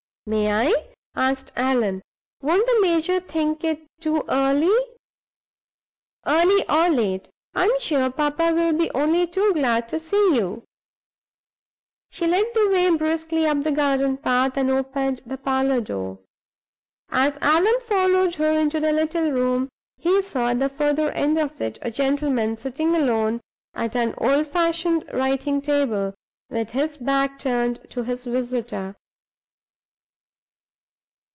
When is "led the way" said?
12.27-12.95